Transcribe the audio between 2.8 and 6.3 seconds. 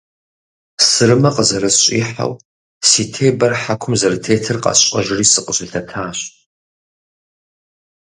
си тебэр хьэкум зэрытетыр къэсщӏэжри, сыкъыщылъэтащ.